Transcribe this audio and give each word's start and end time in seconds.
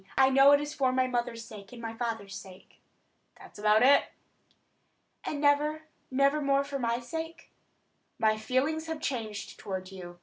I 0.17 0.31
know 0.31 0.51
it 0.51 0.59
is 0.59 0.73
for 0.73 0.91
my 0.91 1.05
mother's 1.05 1.45
sake 1.45 1.71
and 1.73 1.79
my 1.79 1.93
father's 1.93 2.33
sake." 2.35 2.79
"That's 3.37 3.59
about 3.59 3.83
it." 3.83 4.05
"And 5.25 5.39
never, 5.39 5.83
never 6.09 6.41
more 6.41 6.63
for 6.63 6.79
my 6.79 6.99
sake?" 6.99 7.51
"My 8.17 8.35
feelings 8.35 8.87
have 8.87 8.99
changed 8.99 9.59
toward 9.59 9.91
you. 9.91 10.17